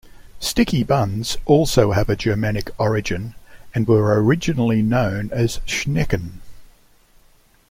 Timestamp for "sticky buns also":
0.39-1.91